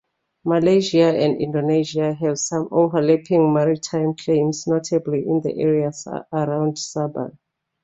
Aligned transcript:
Malaysia 0.45 1.13
and 1.23 1.39
Indonesia 1.39 2.15
have 2.15 2.39
some 2.39 2.67
overlapping 2.71 3.53
maritime 3.53 4.15
claims, 4.15 4.65
notably 4.65 5.27
in 5.27 5.41
the 5.41 5.53
area 5.61 5.91
around 6.33 6.77
Sabah. 6.79 7.37